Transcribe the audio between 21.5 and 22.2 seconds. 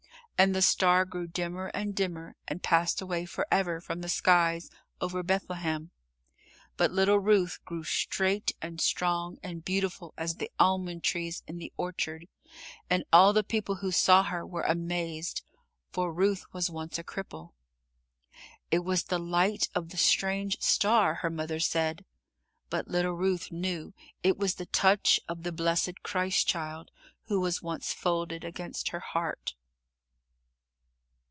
said,